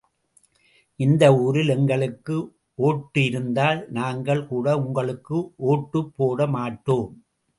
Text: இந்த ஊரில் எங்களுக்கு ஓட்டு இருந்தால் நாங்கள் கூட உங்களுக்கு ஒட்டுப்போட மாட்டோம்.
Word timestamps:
இந்த 0.99 1.23
ஊரில் 1.41 1.71
எங்களுக்கு 1.73 2.35
ஓட்டு 2.79 3.21
இருந்தால் 3.25 3.81
நாங்கள் 3.89 4.41
கூட 4.47 4.67
உங்களுக்கு 4.79 5.37
ஒட்டுப்போட 5.73 6.47
மாட்டோம். 6.57 7.07